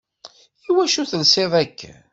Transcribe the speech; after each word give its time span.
Iwacu 0.69 1.03
telsiḍ 1.11 1.51
akken? 1.63 1.97